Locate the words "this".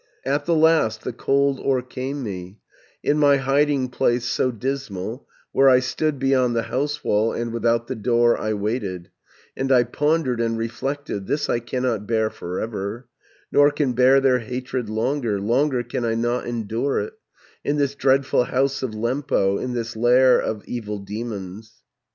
11.27-11.49, 17.77-17.93, 19.73-19.95